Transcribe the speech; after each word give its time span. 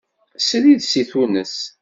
Srid 0.47 0.81
seg 0.85 1.07
Tunes. 1.09 1.55